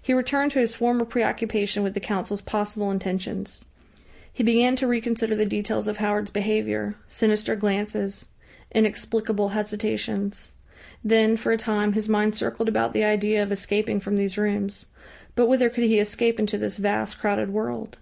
He 0.00 0.14
returned 0.14 0.52
to 0.52 0.58
his 0.58 0.74
former 0.74 1.04
preoccupation 1.04 1.82
with 1.82 1.92
the 1.92 2.00
Council's 2.00 2.40
possible 2.40 2.90
intentions. 2.90 3.62
He 4.32 4.42
began 4.42 4.74
to 4.76 4.86
reconsider 4.86 5.36
the 5.36 5.44
details 5.44 5.86
of 5.86 5.98
Howard's 5.98 6.30
behaviour, 6.30 6.94
sinister 7.08 7.54
glances, 7.56 8.30
inexplicable 8.70 9.50
hesitations. 9.50 10.48
Then, 11.04 11.36
for 11.36 11.52
a 11.52 11.58
time, 11.58 11.92
his 11.92 12.08
mind 12.08 12.34
circled 12.36 12.70
about 12.70 12.94
the 12.94 13.04
idea 13.04 13.42
of 13.42 13.52
escaping 13.52 14.00
from 14.00 14.16
these 14.16 14.38
rooms; 14.38 14.86
but 15.34 15.46
whither 15.46 15.68
could 15.68 15.84
he 15.84 15.98
escape 15.98 16.40
into 16.40 16.56
this 16.56 16.78
vast, 16.78 17.18
crowded 17.18 17.52
world? 17.52 17.98